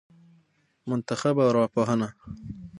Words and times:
منتخبه 0.89 1.41
ارواپوهنه 1.49 2.09